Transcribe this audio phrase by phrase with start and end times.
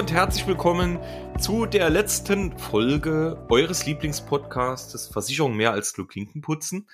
[0.00, 0.98] und herzlich willkommen
[1.38, 6.88] zu der letzten Folge eures Lieblingspodcasts Versicherung mehr als nur Klinkenputzen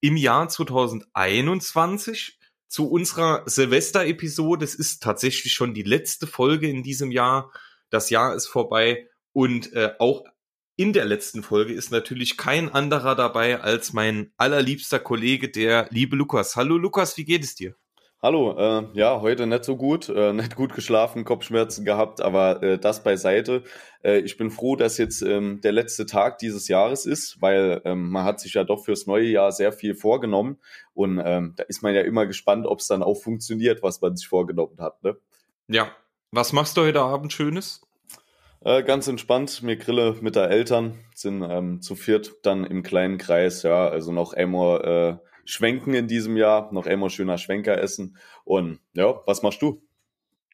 [0.00, 4.64] im Jahr 2021 zu unserer Silvester-Episode.
[4.64, 7.50] Es ist tatsächlich schon die letzte Folge in diesem Jahr.
[7.90, 10.22] Das Jahr ist vorbei und äh, auch
[10.76, 16.14] in der letzten Folge ist natürlich kein anderer dabei als mein allerliebster Kollege, der liebe
[16.14, 16.54] Lukas.
[16.54, 17.74] Hallo Lukas, wie geht es dir?
[18.24, 22.78] Hallo, äh, ja, heute nicht so gut, äh, nicht gut geschlafen, Kopfschmerzen gehabt, aber äh,
[22.78, 23.64] das beiseite.
[24.04, 28.10] Äh, ich bin froh, dass jetzt ähm, der letzte Tag dieses Jahres ist, weil ähm,
[28.10, 30.60] man hat sich ja doch fürs neue Jahr sehr viel vorgenommen
[30.94, 34.14] und ähm, da ist man ja immer gespannt, ob es dann auch funktioniert, was man
[34.14, 35.02] sich vorgenommen hat.
[35.02, 35.16] Ne?
[35.66, 35.90] Ja,
[36.30, 37.82] was machst du heute Abend Schönes?
[38.60, 43.18] Äh, ganz entspannt, mir grille mit der Eltern, sind ähm, zu viert dann im kleinen
[43.18, 48.16] Kreis, ja, also noch einmal äh, schwenken in diesem Jahr, noch einmal schöner Schwenker essen.
[48.44, 49.82] Und ja, was machst du?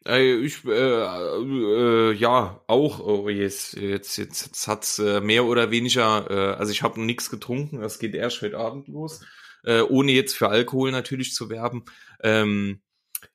[0.05, 6.31] Ich, äh, äh, ja, auch, oh, jetzt, jetzt, jetzt, jetzt hat's äh, mehr oder weniger,
[6.31, 9.21] äh, also ich habe noch nichts getrunken, das geht erst heute Abend los,
[9.65, 11.85] äh, ohne jetzt für Alkohol natürlich zu werben.
[12.23, 12.81] Ähm,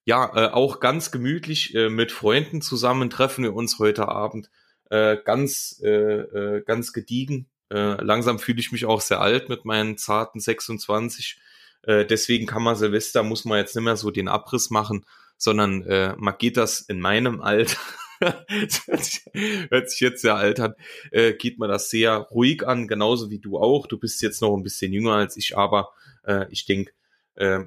[0.05, 4.49] ja, äh, auch ganz gemütlich äh, mit Freunden zusammen treffen wir uns heute Abend.
[4.89, 7.47] Äh, ganz, äh, äh, ganz gediegen.
[7.73, 11.39] Äh, langsam fühle ich mich auch sehr alt mit meinen zarten 26.
[11.81, 15.05] Äh, deswegen kann man Silvester, muss man jetzt nicht mehr so den Abriss machen,
[15.37, 17.79] sondern äh, man geht das in meinem Alter.
[18.21, 20.75] hört sich jetzt sehr alt an,
[21.11, 23.87] äh, geht man das sehr ruhig an, genauso wie du auch.
[23.87, 25.89] Du bist jetzt noch ein bisschen jünger als ich, aber
[26.25, 26.91] äh, ich denke,
[27.35, 27.61] äh,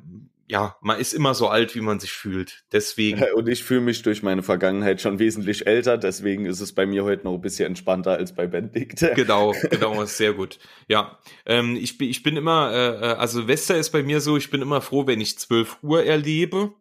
[0.48, 2.64] ja, man ist immer so alt, wie man sich fühlt.
[2.72, 3.22] Deswegen.
[3.34, 7.04] Und ich fühle mich durch meine Vergangenheit schon wesentlich älter, deswegen ist es bei mir
[7.04, 9.04] heute noch ein bisschen entspannter als bei Benedikt.
[9.16, 10.58] Genau, genau, sehr gut.
[10.88, 14.36] Ja, ähm, ich, bin, ich bin immer, äh, äh, also Wester ist bei mir so,
[14.36, 16.74] ich bin immer froh, wenn ich 12 Uhr erlebe.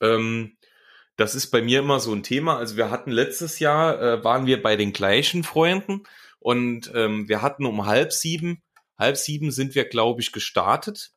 [0.00, 0.56] Ähm,
[1.16, 2.56] das ist bei mir immer so ein Thema.
[2.56, 6.04] Also wir hatten letztes Jahr, äh, waren wir bei den gleichen Freunden
[6.38, 8.62] und ähm, wir hatten um halb sieben,
[8.96, 11.12] halb sieben sind wir, glaube ich, gestartet.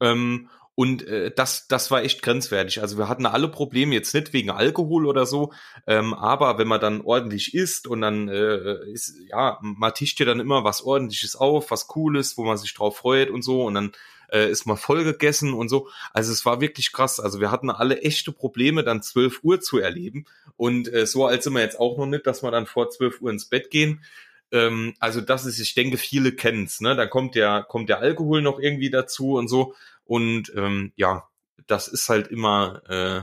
[0.00, 2.80] Ähm, und äh, das, das war echt grenzwertig.
[2.80, 5.52] Also wir hatten alle Probleme, jetzt nicht wegen Alkohol oder so,
[5.86, 10.26] ähm, aber wenn man dann ordentlich isst und dann äh, ist, ja, man tischt ja
[10.26, 13.74] dann immer was ordentliches auf, was Cooles, wo man sich drauf freut und so und
[13.74, 13.92] dann
[14.32, 15.88] äh, ist man voll gegessen und so.
[16.12, 17.20] Also es war wirklich krass.
[17.20, 20.24] Also wir hatten alle echte Probleme, dann 12 Uhr zu erleben.
[20.56, 23.20] Und äh, so alt sind wir jetzt auch noch nicht, dass wir dann vor 12
[23.20, 24.02] Uhr ins Bett gehen.
[24.50, 26.80] Ähm, also das ist, ich denke, viele kennen's.
[26.80, 26.96] Ne?
[26.96, 29.74] Da kommt der, kommt der Alkohol noch irgendwie dazu und so.
[30.12, 31.26] Und ähm, ja,
[31.66, 33.22] das ist halt immer, äh,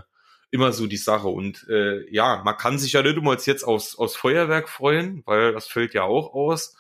[0.50, 1.28] immer so die Sache.
[1.28, 5.54] Und äh, ja, man kann sich ja nicht immer jetzt aufs, aufs Feuerwerk freuen, weil
[5.54, 6.76] das fällt ja auch aus.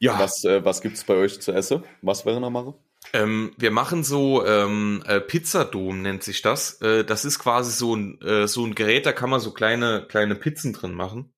[0.00, 0.18] Ja.
[0.18, 1.82] Was, äh, was gibt's bei euch zu essen?
[2.02, 2.74] Was wäre noch machen?
[3.14, 6.82] Ähm, wir machen so ähm, äh, Pizzadom nennt sich das.
[6.82, 10.04] Äh, das ist quasi so ein äh, so ein Gerät, da kann man so kleine
[10.06, 11.32] kleine Pizzen drin machen.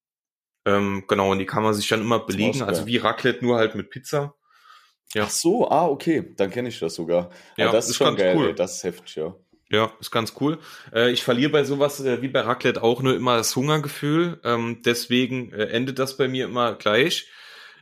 [0.64, 3.76] Ähm, genau, und die kann man sich dann immer belegen, also wie Raclette nur halt
[3.76, 4.34] mit Pizza.
[5.14, 5.24] Ja.
[5.24, 7.30] Ach so, ah, okay, dann kenne ich das sogar.
[7.56, 8.54] Ja, das ist, schon geil, cool.
[8.54, 9.34] das ist heftig, ja.
[9.70, 10.58] Ja, ist ganz cool.
[10.92, 14.38] Äh, ich verliere bei sowas äh, wie bei Raclette auch nur immer das Hungergefühl.
[14.44, 17.30] Ähm, deswegen äh, endet das bei mir immer gleich.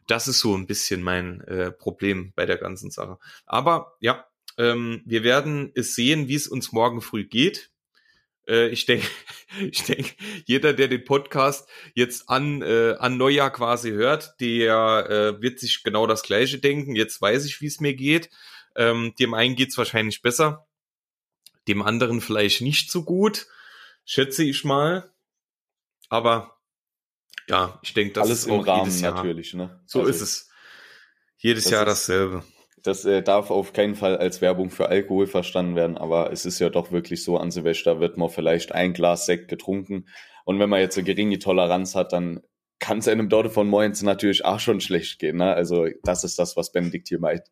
[0.06, 3.18] Das ist so ein bisschen mein äh, Problem bei der ganzen Sache.
[3.44, 4.24] Aber ja,
[4.56, 7.70] ähm, wir werden es sehen, wie es uns morgen früh geht.
[8.50, 9.06] Äh, ich denke,
[9.70, 10.10] ich denke,
[10.44, 15.06] jeder, der den Podcast jetzt an, äh, an Neujahr quasi hört, der
[15.38, 16.96] äh, wird sich genau das Gleiche denken.
[16.96, 18.28] Jetzt weiß ich, wie es mir geht.
[18.76, 20.66] Ähm, dem einen geht's wahrscheinlich besser,
[21.68, 23.46] dem anderen vielleicht nicht so gut,
[24.04, 25.12] schätze ich mal.
[26.08, 26.56] Aber
[27.48, 29.14] ja, ich denke, das Alles ist im auch Rahmen jedes Jahr.
[29.14, 29.80] natürlich, ne?
[29.86, 30.50] So Also, ist es.
[31.38, 32.44] Jedes Jahr ist- dasselbe.
[32.82, 36.58] Das äh, darf auf keinen Fall als Werbung für Alkohol verstanden werden, aber es ist
[36.58, 40.06] ja doch wirklich so, an Silvester wird man vielleicht ein Glas Sekt getrunken.
[40.44, 42.40] Und wenn man jetzt eine geringe Toleranz hat, dann
[42.78, 45.36] kann es einem dort von morgens natürlich auch schon schlecht gehen.
[45.36, 45.52] Ne?
[45.52, 47.44] Also das ist das, was Benedikt hier meint.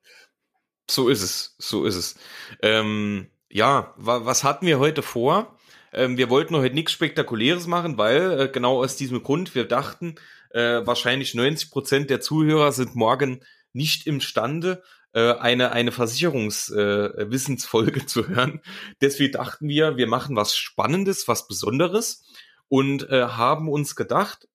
[0.90, 2.16] So ist es, so ist es.
[2.62, 5.58] Ähm, ja, wa was hatten wir heute vor?
[5.92, 10.14] Ähm, wir wollten heute nichts Spektakuläres machen, weil äh, genau aus diesem Grund wir dachten,
[10.50, 13.40] äh, wahrscheinlich 90 Prozent der Zuhörer sind morgen
[13.72, 14.82] nicht imstande,
[15.12, 18.60] äh, eine eine Versicherungswissensfolge äh, zu hören.
[19.00, 22.25] Deswegen dachten wir, wir machen was Spannendes, was Besonderes
[22.69, 24.49] und äh, haben uns gedacht,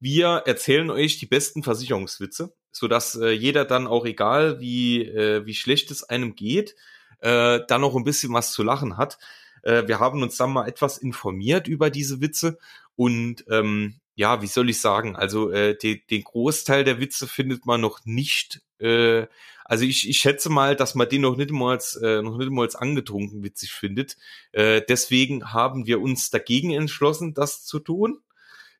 [0.00, 5.44] wir erzählen euch die besten Versicherungswitze, so dass äh, jeder dann auch egal wie äh,
[5.46, 6.76] wie schlecht es einem geht,
[7.20, 9.18] äh, dann noch ein bisschen was zu lachen hat.
[9.62, 12.58] Äh, wir haben uns dann mal etwas informiert über diese Witze
[12.94, 15.14] und ähm, ja, wie soll ich sagen?
[15.14, 18.62] Also äh, die, den Großteil der Witze findet man noch nicht.
[18.80, 19.26] Äh,
[19.64, 22.50] also ich, ich schätze mal, dass man den noch nicht mal als, äh, noch nicht
[22.50, 24.16] mal als angetrunken witzig findet.
[24.52, 28.20] Äh, deswegen haben wir uns dagegen entschlossen, das zu tun.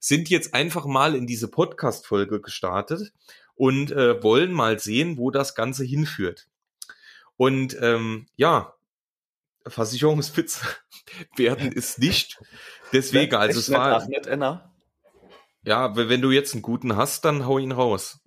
[0.00, 3.12] sind jetzt einfach mal in diese Podcast-Folge gestartet
[3.54, 6.46] und äh, wollen mal sehen, wo das Ganze hinführt.
[7.36, 8.74] Und ähm, ja,
[9.66, 10.62] Versicherungswitz
[11.36, 12.40] werden ist nicht.
[12.92, 14.06] Deswegen, also es war.
[15.64, 18.20] Ja, wenn du jetzt einen guten hast, dann hau ihn raus.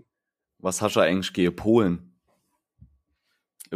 [0.62, 2.12] Was hast du eigentlich gegen Polen?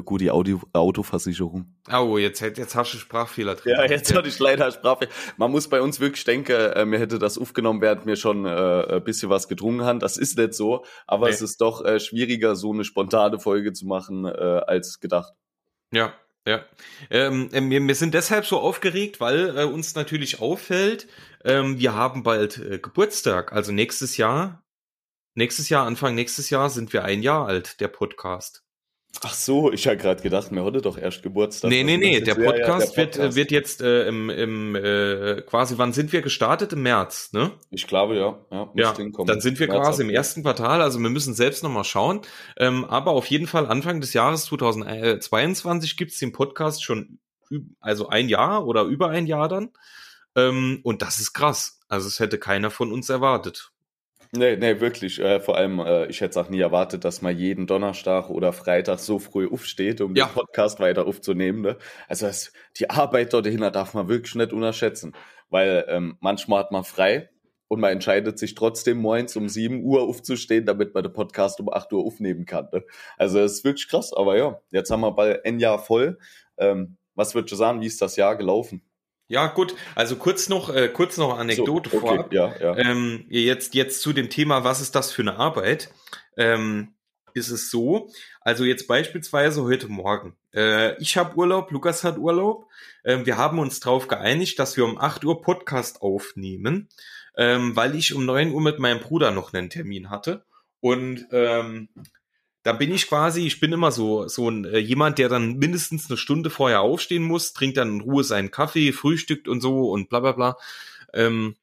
[0.03, 1.73] Gut, die Audio, Autoversicherung.
[1.89, 3.75] Oh, jetzt, jetzt hast du Sprachfehler drin.
[3.77, 5.09] Ja, jetzt hatte ich leider Sprachfehler.
[5.37, 8.95] Man muss bei uns wirklich denken, äh, mir hätte das aufgenommen, während mir schon äh,
[8.95, 10.01] ein bisschen was gedrungen haben.
[10.01, 11.33] Das ist nicht so, aber nee.
[11.33, 15.31] es ist doch äh, schwieriger, so eine spontane Folge zu machen, äh, als gedacht.
[15.93, 16.13] Ja,
[16.45, 16.65] ja.
[17.09, 21.07] Ähm, äh, wir, wir sind deshalb so aufgeregt, weil äh, uns natürlich auffällt,
[21.45, 24.64] ähm, wir haben bald äh, Geburtstag, also nächstes Jahr.
[25.37, 28.63] Nächstes Jahr, Anfang nächstes Jahr sind wir ein Jahr alt, der Podcast.
[29.21, 31.69] Ach so, ich habe gerade gedacht, mir heute doch erst Geburtstag.
[31.69, 32.47] Nee, nee, nee, der Podcast,
[32.95, 36.21] ja, ja, der Podcast, Wird, wird jetzt äh, im, im äh, quasi, wann sind wir
[36.21, 36.71] gestartet?
[36.71, 37.51] Im März, ne?
[37.69, 38.39] Ich glaube, ja.
[38.49, 38.93] Ja, ja
[39.25, 42.21] dann sind wir März quasi im ersten Quartal, also wir müssen selbst nochmal schauen.
[42.55, 47.19] Ähm, aber auf jeden Fall Anfang des Jahres 2022 gibt's den Podcast schon,
[47.81, 49.71] also ein Jahr oder über ein Jahr dann.
[50.37, 51.81] Ähm, und das ist krass.
[51.89, 53.71] Also es hätte keiner von uns erwartet.
[54.31, 55.19] Nee, nee, wirklich.
[55.19, 58.53] Äh, vor allem, äh, ich hätte es auch nie erwartet, dass man jeden Donnerstag oder
[58.53, 60.25] Freitag so früh aufsteht, um ja.
[60.25, 61.61] den Podcast weiter aufzunehmen.
[61.61, 61.77] Ne?
[62.07, 65.13] Also das, die Arbeit dort dahinter darf man wirklich nicht unterschätzen.
[65.49, 67.29] Weil ähm, manchmal hat man frei
[67.67, 71.69] und man entscheidet sich trotzdem morgens um 7 Uhr aufzustehen, damit man den Podcast um
[71.71, 72.67] 8 Uhr aufnehmen kann.
[72.71, 72.83] Ne?
[73.17, 74.13] Also das ist wirklich krass.
[74.13, 76.17] Aber ja, jetzt haben wir bald ein Jahr voll.
[76.57, 78.81] Ähm, was würdest du sagen, wie ist das Jahr gelaufen?
[79.27, 79.75] Ja, gut.
[79.95, 82.33] Also kurz noch, äh, kurz noch Anekdote so, okay, vorab.
[82.33, 82.77] Ja, ja.
[82.77, 85.91] Ähm, jetzt, jetzt zu dem Thema, was ist das für eine Arbeit?
[86.37, 86.95] Ähm,
[87.33, 88.09] ist es so,
[88.41, 90.35] also jetzt beispielsweise heute Morgen.
[90.53, 92.69] Äh, ich habe Urlaub, Lukas hat Urlaub.
[93.03, 96.87] Ähm, wir haben uns darauf geeinigt, dass wir um 8 Uhr Podcast aufnehmen,
[97.35, 100.45] ähm, weil ich um 9 Uhr mit meinem Bruder noch einen Termin hatte.
[100.79, 101.89] Und ähm,
[102.65, 106.09] da bin ich quasi, ich bin immer so, so ein, äh, jemand, der dann mindestens
[106.09, 110.09] eine Stunde vorher aufstehen muss, trinkt dann in Ruhe seinen Kaffee, frühstückt und so und
[110.09, 110.57] bla bla bla.
[111.13, 111.55] Ähm,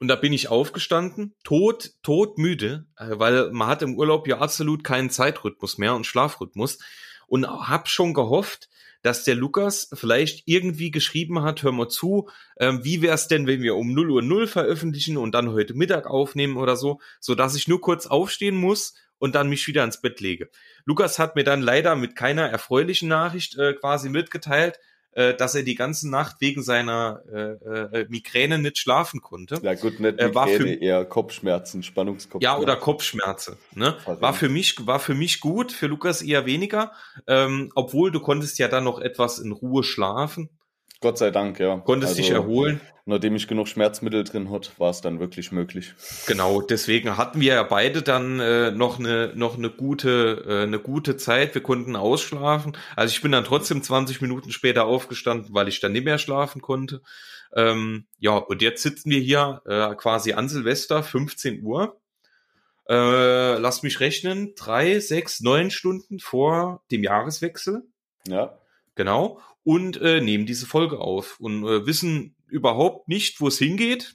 [0.00, 4.38] und da bin ich aufgestanden, tot, tot müde, äh, weil man hat im Urlaub ja
[4.38, 6.78] absolut keinen Zeitrhythmus mehr und Schlafrhythmus.
[7.26, 8.70] Und hab schon gehofft,
[9.02, 13.60] dass der Lukas vielleicht irgendwie geschrieben hat, hör mal zu, ähm, wie wär's denn, wenn
[13.60, 17.54] wir um 0 Uhr 0 veröffentlichen und dann heute Mittag aufnehmen oder so, so dass
[17.54, 20.48] ich nur kurz aufstehen muss und dann mich wieder ins Bett lege.
[20.84, 24.78] Lukas hat mir dann leider mit keiner erfreulichen Nachricht äh, quasi mitgeteilt,
[25.16, 29.58] äh, dass er die ganze Nacht wegen seiner äh, äh, Migräne nicht schlafen konnte.
[29.62, 32.60] Ja gut, nicht Migräne, war für, eher Kopfschmerzen, Spannungskopfschmerzen.
[32.60, 33.56] Ja, oder Kopfschmerzen.
[33.74, 33.96] Ne?
[34.04, 36.92] War für mich war für mich gut, für Lukas eher weniger,
[37.26, 40.50] ähm, obwohl du konntest ja dann noch etwas in Ruhe schlafen.
[41.00, 41.76] Gott sei Dank, ja.
[41.78, 42.80] Konntest also, dich erholen.
[43.04, 45.94] Nachdem ich genug Schmerzmittel drin hatte, war es dann wirklich möglich.
[46.26, 50.80] Genau, deswegen hatten wir ja beide dann äh, noch eine noch eine gute äh, eine
[50.80, 51.54] gute Zeit.
[51.54, 52.76] Wir konnten ausschlafen.
[52.96, 56.62] Also ich bin dann trotzdem 20 Minuten später aufgestanden, weil ich dann nicht mehr schlafen
[56.62, 57.02] konnte.
[57.54, 62.00] Ähm, ja, und jetzt sitzen wir hier äh, quasi an Silvester, 15 Uhr.
[62.88, 67.84] Äh, lass mich rechnen, drei, sechs, neun Stunden vor dem Jahreswechsel.
[68.26, 68.58] Ja.
[68.96, 74.14] Genau und äh, nehmen diese Folge auf und äh, wissen überhaupt nicht, wo es hingeht.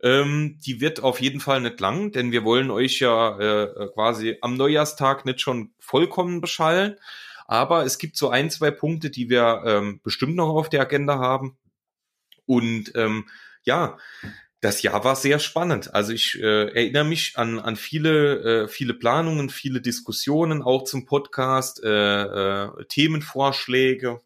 [0.00, 4.38] Ähm, die wird auf jeden Fall nicht lang, denn wir wollen euch ja äh, quasi
[4.42, 6.98] am Neujahrstag nicht schon vollkommen beschallen.
[7.48, 11.18] Aber es gibt so ein, zwei Punkte, die wir ähm, bestimmt noch auf der Agenda
[11.18, 11.58] haben.
[12.46, 13.28] Und ähm,
[13.64, 13.98] ja,
[14.60, 15.92] das Jahr war sehr spannend.
[15.92, 21.06] Also ich äh, erinnere mich an, an viele, äh, viele Planungen, viele Diskussionen auch zum
[21.06, 21.88] Podcast, äh,
[22.22, 24.20] äh, Themenvorschläge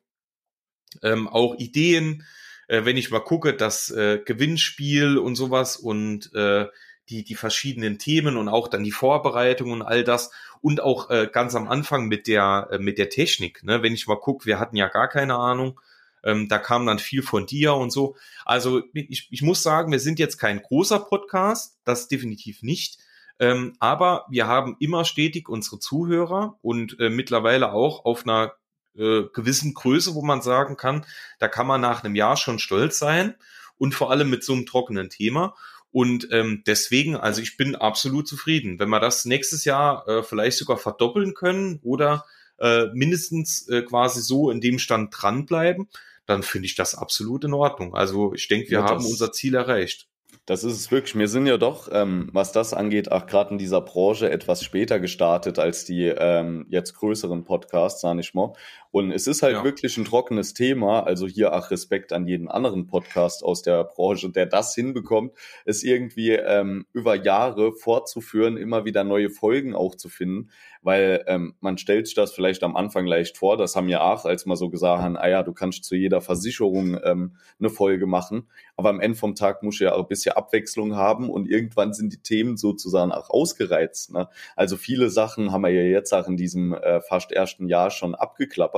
[1.02, 2.24] ähm, auch Ideen,
[2.68, 6.66] äh, wenn ich mal gucke, das äh, Gewinnspiel und sowas und äh,
[7.08, 11.28] die, die verschiedenen Themen und auch dann die Vorbereitung und all das und auch äh,
[11.32, 13.62] ganz am Anfang mit der, äh, mit der Technik.
[13.62, 13.82] Ne?
[13.82, 15.80] Wenn ich mal gucke, wir hatten ja gar keine Ahnung.
[16.24, 18.16] Ähm, da kam dann viel von dir und so.
[18.44, 22.98] Also ich, ich muss sagen, wir sind jetzt kein großer Podcast, das definitiv nicht.
[23.38, 28.54] Ähm, aber wir haben immer stetig unsere Zuhörer und äh, mittlerweile auch auf einer
[28.98, 31.04] äh, gewissen Größe, wo man sagen kann,
[31.38, 33.34] da kann man nach einem Jahr schon stolz sein
[33.78, 35.54] und vor allem mit so einem trockenen Thema.
[35.92, 38.78] Und ähm, deswegen, also ich bin absolut zufrieden.
[38.78, 42.24] Wenn wir das nächstes Jahr äh, vielleicht sogar verdoppeln können oder
[42.58, 45.88] äh, mindestens äh, quasi so in dem Stand dranbleiben,
[46.26, 47.94] dann finde ich das absolut in Ordnung.
[47.94, 50.08] Also ich denke, wir ja, haben unser Ziel erreicht.
[50.44, 51.16] Das ist es wirklich.
[51.16, 55.00] Wir sind ja doch, ähm, was das angeht, auch gerade in dieser Branche etwas später
[55.00, 58.52] gestartet als die ähm, jetzt größeren Podcasts, sage ich mal.
[58.90, 59.64] Und es ist halt ja.
[59.64, 61.00] wirklich ein trockenes Thema.
[61.00, 65.32] Also hier auch Respekt an jeden anderen Podcast aus der Branche, der das hinbekommt,
[65.64, 70.50] es irgendwie ähm, über Jahre fortzuführen, immer wieder neue Folgen auch zu finden.
[70.82, 73.56] Weil ähm, man stellt sich das vielleicht am Anfang leicht vor.
[73.56, 76.20] Das haben ja auch, als man so gesagt haben, ah ja, du kannst zu jeder
[76.20, 78.48] Versicherung ähm, eine Folge machen.
[78.76, 82.12] Aber am Ende vom Tag muss ja auch ein bisschen Abwechslung haben und irgendwann sind
[82.12, 84.12] die Themen sozusagen auch ausgereizt.
[84.12, 84.28] Ne?
[84.54, 88.14] Also viele Sachen haben wir ja jetzt auch in diesem äh, fast ersten Jahr schon
[88.14, 88.75] abgeklappert.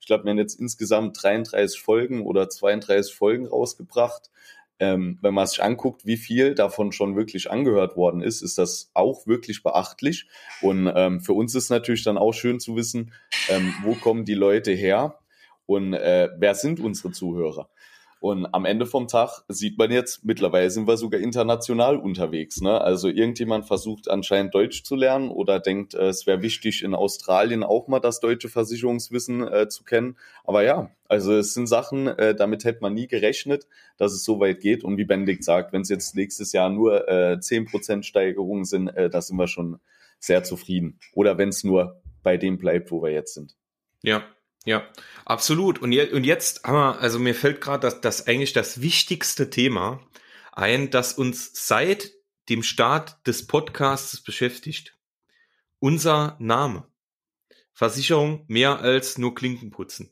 [0.00, 4.30] Ich glaube, wir haben jetzt insgesamt 33 Folgen oder 32 Folgen rausgebracht.
[4.78, 8.90] Ähm, wenn man sich anguckt, wie viel davon schon wirklich angehört worden ist, ist das
[8.92, 10.26] auch wirklich beachtlich.
[10.60, 13.12] Und ähm, für uns ist natürlich dann auch schön zu wissen,
[13.48, 15.18] ähm, wo kommen die Leute her
[15.64, 17.70] und äh, wer sind unsere Zuhörer.
[18.26, 22.60] Und am Ende vom Tag sieht man jetzt, mittlerweile sind wir sogar international unterwegs.
[22.60, 22.80] Ne?
[22.80, 27.62] Also irgendjemand versucht anscheinend Deutsch zu lernen oder denkt, äh, es wäre wichtig, in Australien
[27.62, 30.16] auch mal das deutsche Versicherungswissen äh, zu kennen.
[30.42, 34.40] Aber ja, also es sind Sachen, äh, damit hätte man nie gerechnet, dass es so
[34.40, 34.82] weit geht.
[34.82, 39.08] Und wie Benedikt sagt, wenn es jetzt nächstes Jahr nur äh, 10% Steigerungen sind, äh,
[39.08, 39.78] da sind wir schon
[40.18, 40.98] sehr zufrieden.
[41.14, 43.54] Oder wenn es nur bei dem bleibt, wo wir jetzt sind.
[44.02, 44.24] Ja,
[44.66, 44.84] ja,
[45.24, 45.78] absolut.
[45.78, 49.48] Und, je, und jetzt haben wir, also mir fällt gerade das, das eigentlich das wichtigste
[49.48, 50.04] Thema
[50.52, 52.10] ein, das uns seit
[52.48, 54.98] dem Start des Podcasts beschäftigt.
[55.78, 56.88] Unser Name.
[57.72, 60.10] Versicherung mehr als nur Klinken putzen.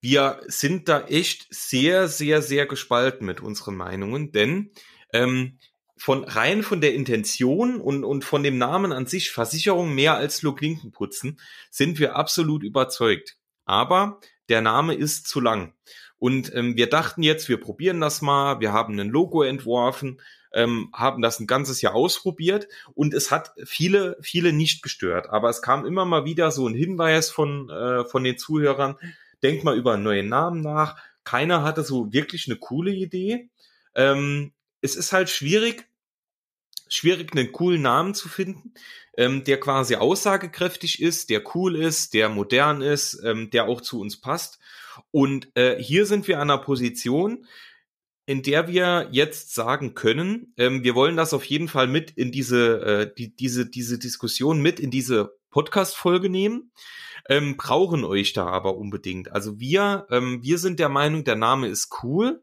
[0.00, 4.70] Wir sind da echt sehr, sehr, sehr gespalten mit unseren Meinungen, denn
[5.12, 5.58] ähm,
[5.96, 10.44] von rein von der Intention und, und von dem Namen an sich, Versicherung mehr als
[10.44, 15.74] nur Klinken putzen, sind wir absolut überzeugt aber der Name ist zu lang.
[16.18, 20.20] Und ähm, wir dachten jetzt, wir probieren das mal, wir haben ein Logo entworfen,
[20.52, 25.30] ähm, haben das ein ganzes Jahr ausprobiert und es hat viele, viele nicht gestört.
[25.30, 28.96] Aber es kam immer mal wieder so ein Hinweis von, äh, von den Zuhörern,
[29.42, 30.96] denkt mal über einen neuen Namen nach.
[31.24, 33.48] Keiner hatte so wirklich eine coole Idee.
[33.94, 34.52] Ähm,
[34.82, 35.86] es ist halt schwierig,
[36.90, 38.74] schwierig, einen coolen Namen zu finden,
[39.16, 44.00] ähm, der quasi aussagekräftig ist, der cool ist, der modern ist, ähm, der auch zu
[44.00, 44.58] uns passt.
[45.10, 47.46] Und äh, hier sind wir an einer Position,
[48.26, 52.30] in der wir jetzt sagen können, ähm, wir wollen das auf jeden Fall mit in
[52.30, 56.70] diese, äh, die, diese, diese Diskussion mit in diese Podcast-Folge nehmen,
[57.28, 59.32] ähm, brauchen euch da aber unbedingt.
[59.32, 62.42] Also wir, ähm, wir sind der Meinung, der Name ist cool,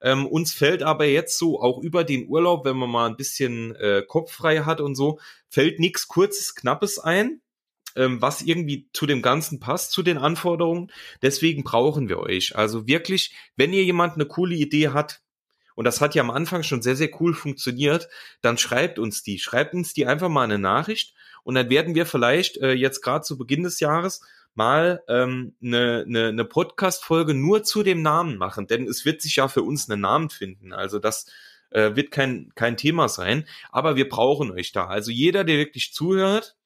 [0.00, 3.74] ähm, uns fällt aber jetzt so auch über den Urlaub, wenn man mal ein bisschen
[3.76, 7.40] äh, Kopf frei hat und so, fällt nichts Kurzes, Knappes ein,
[7.96, 10.90] ähm, was irgendwie zu dem Ganzen passt, zu den Anforderungen.
[11.22, 12.56] Deswegen brauchen wir euch.
[12.56, 15.20] Also wirklich, wenn ihr jemand eine coole Idee hat,
[15.74, 18.08] und das hat ja am Anfang schon sehr, sehr cool funktioniert,
[18.42, 19.38] dann schreibt uns die.
[19.38, 23.24] Schreibt uns die einfach mal eine Nachricht und dann werden wir vielleicht äh, jetzt gerade
[23.24, 24.20] zu Beginn des Jahres
[24.54, 29.36] mal ähm, eine, eine, eine Podcast-Folge nur zu dem Namen machen, denn es wird sich
[29.36, 30.72] ja für uns einen Namen finden.
[30.72, 31.26] Also das
[31.70, 34.86] äh, wird kein, kein Thema sein, aber wir brauchen euch da.
[34.86, 36.56] Also jeder, der wirklich zuhört,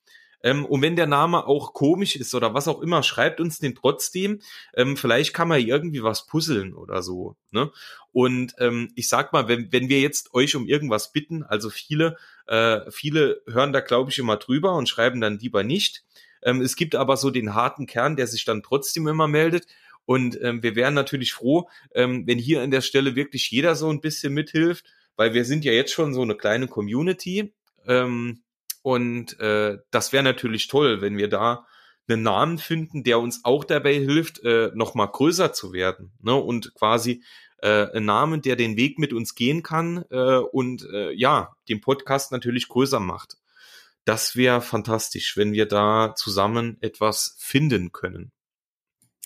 [0.44, 3.74] ähm, und wenn der Name auch komisch ist oder was auch immer, schreibt uns den
[3.74, 4.42] trotzdem.
[4.74, 7.36] Ähm, vielleicht kann man irgendwie was puzzeln oder so.
[7.50, 7.72] Ne?
[8.12, 12.18] Und ähm, ich sag mal, wenn, wenn wir jetzt euch um irgendwas bitten, also viele,
[12.46, 16.04] äh, viele hören da, glaube ich, immer drüber und schreiben dann lieber nicht.
[16.44, 19.66] Ähm, es gibt aber so den harten Kern, der sich dann trotzdem immer meldet.
[20.06, 23.88] Und ähm, wir wären natürlich froh, ähm, wenn hier an der Stelle wirklich jeder so
[23.88, 24.84] ein bisschen mithilft,
[25.16, 27.54] weil wir sind ja jetzt schon so eine kleine Community.
[27.86, 28.42] Ähm,
[28.82, 31.66] und äh, das wäre natürlich toll, wenn wir da
[32.06, 36.12] einen Namen finden, der uns auch dabei hilft, äh, noch mal größer zu werden.
[36.20, 36.34] Ne?
[36.34, 37.22] Und quasi
[37.62, 41.80] äh, einen Namen, der den Weg mit uns gehen kann äh, und äh, ja, den
[41.80, 43.38] Podcast natürlich größer macht
[44.04, 48.32] das wäre fantastisch, wenn wir da zusammen etwas finden können.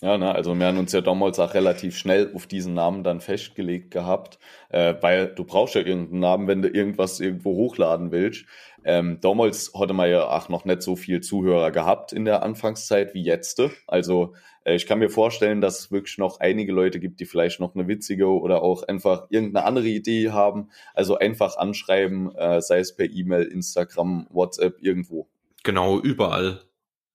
[0.01, 3.19] Ja, ne, also wir haben uns ja damals auch relativ schnell auf diesen Namen dann
[3.19, 8.45] festgelegt gehabt, äh, weil du brauchst ja irgendeinen Namen, wenn du irgendwas irgendwo hochladen willst.
[8.85, 13.13] Ähm, damals hatte man ja auch noch nicht so viel Zuhörer gehabt in der Anfangszeit
[13.13, 13.61] wie jetzt.
[13.87, 14.35] Also
[14.75, 17.87] ich kann mir vorstellen, dass es wirklich noch einige Leute gibt, die vielleicht noch eine
[17.87, 20.69] witzige oder auch einfach irgendeine andere Idee haben.
[20.93, 25.29] Also einfach anschreiben, äh, sei es per E-Mail, Instagram, WhatsApp, irgendwo.
[25.63, 26.61] Genau, überall.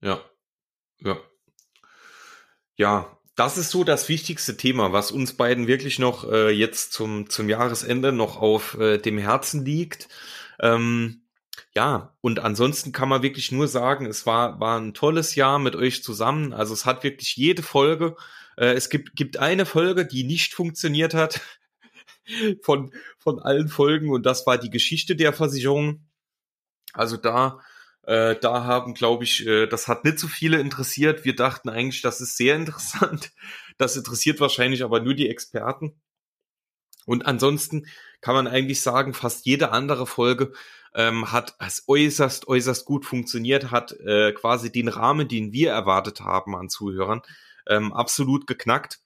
[0.00, 0.20] Ja.
[1.00, 1.16] Ja.
[2.76, 7.28] Ja, das ist so das wichtigste Thema, was uns beiden wirklich noch äh, jetzt zum,
[7.28, 10.08] zum Jahresende noch auf äh, dem Herzen liegt.
[10.60, 11.23] Ähm,
[11.74, 15.76] ja, und ansonsten kann man wirklich nur sagen, es war, war ein tolles Jahr mit
[15.76, 16.52] euch zusammen.
[16.52, 18.16] Also es hat wirklich jede Folge,
[18.56, 21.40] äh, es gibt, gibt eine Folge, die nicht funktioniert hat.
[22.62, 26.06] von, von allen Folgen und das war die Geschichte der Versicherung.
[26.92, 27.60] Also da,
[28.02, 31.24] äh, da haben, glaube ich, äh, das hat nicht so viele interessiert.
[31.24, 33.32] Wir dachten eigentlich, das ist sehr interessant.
[33.78, 36.00] Das interessiert wahrscheinlich aber nur die Experten.
[37.06, 37.86] Und ansonsten
[38.20, 40.52] kann man eigentlich sagen, fast jede andere Folge
[40.94, 46.20] ähm, hat es äußerst, äußerst gut funktioniert, hat äh, quasi den Rahmen, den wir erwartet
[46.20, 47.22] haben an Zuhörern,
[47.68, 49.00] ähm, absolut geknackt.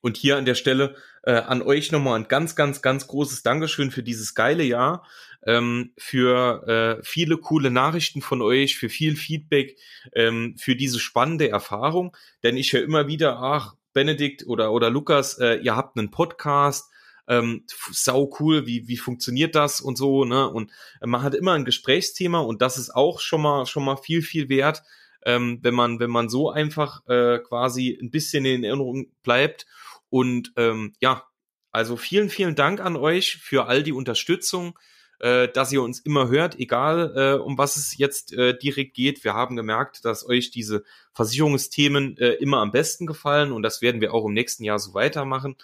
[0.00, 0.94] Und hier an der Stelle
[1.24, 5.04] äh, an euch nochmal ein ganz, ganz, ganz großes Dankeschön für dieses geile Jahr,
[5.44, 6.66] ähm, für
[7.00, 9.76] äh, viele coole Nachrichten von euch, für viel Feedback,
[10.14, 12.16] ähm, für diese spannende Erfahrung.
[12.44, 16.92] Denn ich höre immer wieder, ach, Benedikt oder, oder Lukas, äh, ihr habt einen Podcast,
[17.28, 20.48] ähm, sau cool, wie, wie funktioniert das und so, ne?
[20.48, 20.70] Und
[21.00, 24.22] äh, man hat immer ein Gesprächsthema und das ist auch schon mal, schon mal viel,
[24.22, 24.82] viel wert,
[25.24, 29.66] ähm, wenn man, wenn man so einfach äh, quasi ein bisschen in Erinnerung bleibt.
[30.08, 31.24] Und ähm, ja,
[31.70, 34.78] also vielen, vielen Dank an euch für all die Unterstützung,
[35.20, 39.22] äh, dass ihr uns immer hört, egal äh, um was es jetzt äh, direkt geht.
[39.22, 40.82] Wir haben gemerkt, dass euch diese
[41.12, 44.94] Versicherungsthemen äh, immer am besten gefallen und das werden wir auch im nächsten Jahr so
[44.94, 45.56] weitermachen.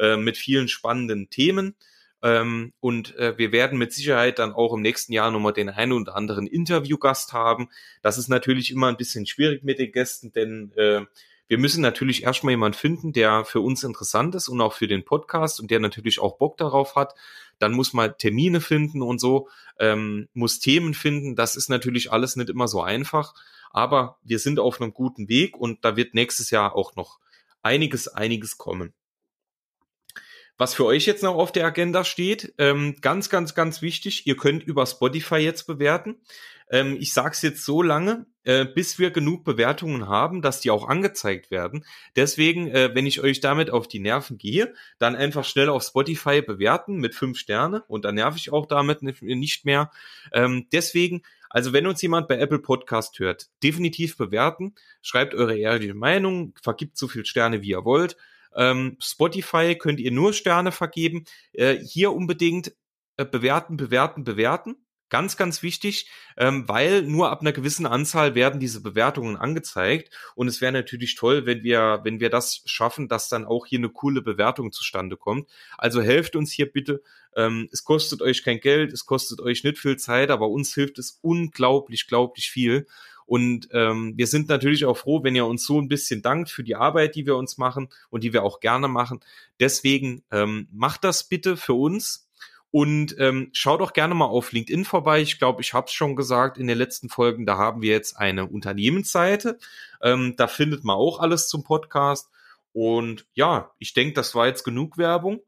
[0.00, 1.74] Äh, mit vielen spannenden Themen.
[2.22, 5.92] Ähm, und äh, wir werden mit Sicherheit dann auch im nächsten Jahr nochmal den einen
[5.92, 7.68] oder anderen Interviewgast haben.
[8.00, 11.02] Das ist natürlich immer ein bisschen schwierig mit den Gästen, denn äh,
[11.48, 15.04] wir müssen natürlich erstmal jemanden finden, der für uns interessant ist und auch für den
[15.04, 17.14] Podcast und der natürlich auch Bock darauf hat.
[17.58, 21.36] Dann muss man Termine finden und so, ähm, muss Themen finden.
[21.36, 23.34] Das ist natürlich alles nicht immer so einfach,
[23.70, 27.18] aber wir sind auf einem guten Weg und da wird nächstes Jahr auch noch
[27.62, 28.94] einiges, einiges kommen.
[30.60, 34.36] Was für euch jetzt noch auf der Agenda steht, ähm, ganz, ganz, ganz wichtig, ihr
[34.36, 36.16] könnt über Spotify jetzt bewerten.
[36.68, 40.70] Ähm, ich sage es jetzt so lange, äh, bis wir genug Bewertungen haben, dass die
[40.70, 41.86] auch angezeigt werden.
[42.14, 46.42] Deswegen, äh, wenn ich euch damit auf die Nerven gehe, dann einfach schnell auf Spotify
[46.42, 49.90] bewerten mit fünf Sterne und dann nerv ich auch damit nicht mehr.
[50.30, 55.94] Ähm, deswegen, also wenn uns jemand bei Apple Podcast hört, definitiv bewerten, schreibt eure ehrliche
[55.94, 58.18] Meinung, vergibt so viel Sterne, wie ihr wollt.
[58.54, 61.24] Ähm, Spotify könnt ihr nur Sterne vergeben.
[61.52, 62.72] Äh, hier unbedingt
[63.16, 64.76] äh, bewerten, bewerten, bewerten.
[65.10, 70.14] Ganz, ganz wichtig, ähm, weil nur ab einer gewissen Anzahl werden diese Bewertungen angezeigt.
[70.36, 73.80] Und es wäre natürlich toll, wenn wir, wenn wir das schaffen, dass dann auch hier
[73.80, 75.48] eine coole Bewertung zustande kommt.
[75.76, 77.02] Also helft uns hier bitte.
[77.34, 80.98] Ähm, es kostet euch kein Geld, es kostet euch nicht viel Zeit, aber uns hilft
[81.00, 82.86] es unglaublich, glaublich viel.
[83.30, 86.64] Und ähm, wir sind natürlich auch froh, wenn ihr uns so ein bisschen dankt für
[86.64, 89.20] die Arbeit, die wir uns machen und die wir auch gerne machen.
[89.60, 92.28] Deswegen ähm, macht das bitte für uns.
[92.72, 95.20] Und ähm, schaut auch gerne mal auf LinkedIn vorbei.
[95.20, 97.46] Ich glaube, ich habe es schon gesagt in den letzten Folgen.
[97.46, 99.58] Da haben wir jetzt eine Unternehmensseite.
[100.02, 102.30] Ähm, da findet man auch alles zum Podcast.
[102.72, 105.38] Und ja, ich denke, das war jetzt genug Werbung.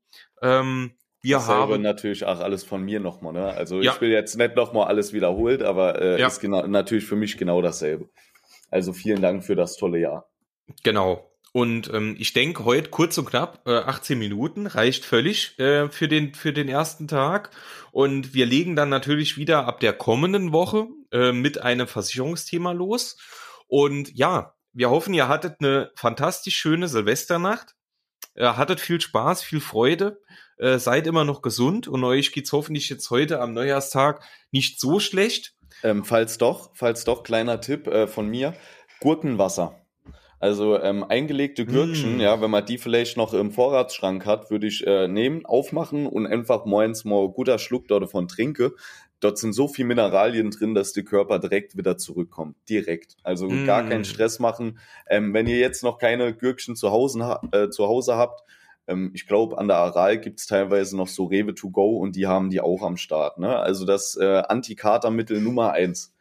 [0.40, 3.32] Ähm, wir haben natürlich auch alles von mir nochmal.
[3.32, 3.46] Ne?
[3.46, 3.92] Also ja.
[3.92, 6.26] ich will jetzt nicht nochmal alles wiederholt, aber äh, ja.
[6.26, 8.10] ist genau, natürlich für mich genau dasselbe.
[8.70, 10.28] Also vielen Dank für das tolle Jahr.
[10.82, 11.32] Genau.
[11.52, 16.08] Und ähm, ich denke, heute kurz und knapp, äh, 18 Minuten reicht völlig äh, für,
[16.08, 17.50] den, für den ersten Tag.
[17.92, 23.18] Und wir legen dann natürlich wieder ab der kommenden Woche äh, mit einem Versicherungsthema los.
[23.68, 27.74] Und ja, wir hoffen, ihr hattet eine fantastisch schöne Silvesternacht.
[28.34, 30.20] Äh, hattet viel Spaß, viel Freude.
[30.58, 35.00] Äh, seid immer noch gesund und euch geht's hoffentlich jetzt heute am Neujahrstag nicht so
[35.00, 35.54] schlecht.
[35.82, 38.54] Ähm, falls doch, falls doch, kleiner Tipp äh, von mir:
[39.00, 39.76] Gurkenwasser.
[40.42, 42.20] Also ähm, eingelegte Gürkchen, mm.
[42.20, 46.26] ja, wenn man die vielleicht noch im Vorratsschrank hat, würde ich äh, nehmen, aufmachen und
[46.26, 48.74] einfach morgens mal guter Schluck dort davon trinke.
[49.22, 52.56] Dort sind so viel Mineralien drin, dass der Körper direkt wieder zurückkommt.
[52.68, 53.16] Direkt.
[53.22, 53.66] Also mm.
[53.66, 54.80] gar keinen Stress machen.
[55.08, 58.42] Ähm, wenn ihr jetzt noch keine Gürkchen zu Hause, äh, zu Hause habt,
[58.88, 62.26] ähm, ich glaube, an der Aral gibt's teilweise noch so Rewe to go und die
[62.26, 63.38] haben die auch am Start.
[63.38, 63.56] Ne?
[63.56, 66.12] Also das äh, Antikatermittel Nummer eins,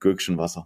[0.00, 0.64] Gürkchenwasser.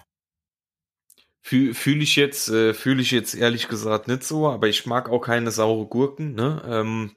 [1.42, 5.09] Fühle fühl ich jetzt, äh, fühle ich jetzt ehrlich gesagt nicht so, aber ich mag
[5.09, 6.35] auch keine saure Gurken.
[6.35, 6.62] Ne?
[6.68, 7.16] Ähm,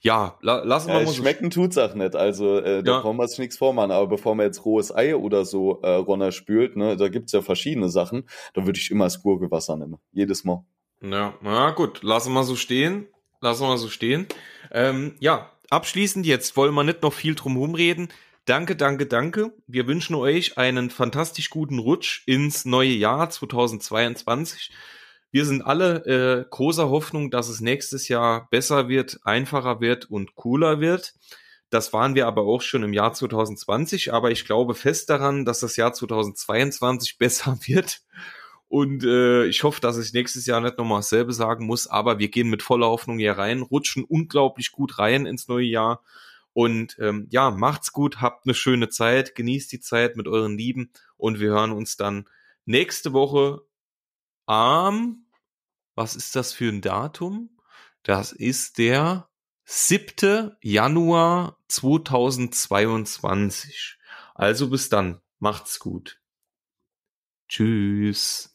[0.00, 1.14] ja, la lassen wir ja, mal so.
[1.14, 3.00] Schmecken tut's auch nicht, also äh, da ja.
[3.00, 3.90] brauchen wir uns nichts vormachen.
[3.90, 7.42] Aber bevor man jetzt rohes Ei oder so äh, Ronner spült, ne, da gibt's ja
[7.42, 9.98] verschiedene Sachen, da würde ich immer das Gurkewasser nehmen.
[10.12, 10.64] Jedes Mal.
[11.00, 13.06] Ja, na gut, lassen wir so stehen
[13.40, 14.26] lassen wir mal so stehen.
[14.70, 18.08] Ähm, ja, abschließend jetzt wollen wir nicht noch viel drum reden.
[18.44, 19.52] Danke, danke, danke.
[19.66, 24.70] Wir wünschen euch einen fantastisch guten Rutsch ins neue Jahr 2022.
[25.30, 30.34] Wir sind alle äh, großer Hoffnung, dass es nächstes Jahr besser wird, einfacher wird und
[30.34, 31.14] cooler wird.
[31.70, 35.60] Das waren wir aber auch schon im Jahr 2020, aber ich glaube fest daran, dass
[35.60, 38.00] das Jahr 2022 besser wird
[38.68, 42.28] Und äh, ich hoffe, dass ich nächstes Jahr nicht nochmal dasselbe sagen muss, aber wir
[42.28, 46.02] gehen mit voller Hoffnung hier rein, rutschen unglaublich gut rein ins neue Jahr.
[46.52, 50.92] Und ähm, ja, macht's gut, habt eine schöne Zeit, genießt die Zeit mit euren Lieben
[51.16, 52.28] und wir hören uns dann
[52.66, 53.62] nächste Woche
[54.48, 55.26] am,
[55.94, 57.50] was ist das für ein Datum?
[58.02, 59.28] Das ist der
[59.64, 60.56] 7.
[60.62, 63.98] Januar 2022.
[64.34, 66.18] Also bis dann, macht's gut.
[67.48, 68.54] Tschüss.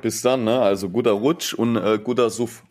[0.00, 0.62] Bis dann, ne?
[0.62, 2.62] Also guter Rutsch und äh, guter Suff.